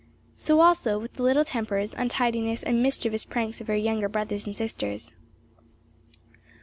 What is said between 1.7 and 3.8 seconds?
untidinesses, and mischievous pranks of her